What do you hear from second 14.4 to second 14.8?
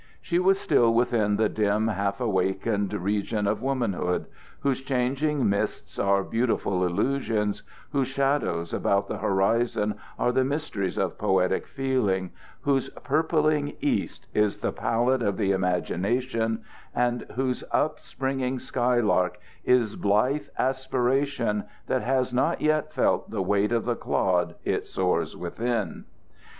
the